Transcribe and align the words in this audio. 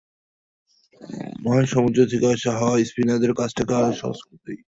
মহাসমুদ্র 1.45 1.99
থেকে 2.05 2.25
ভেসে 2.25 2.35
আসা 2.35 2.51
হাওয়াও 2.59 2.85
স্পিনারদের 2.85 3.31
কাজটাকে 3.33 3.73
আরও 3.75 3.93
সহজ 3.93 4.19
করে 4.21 4.39
দেয়। 4.45 4.59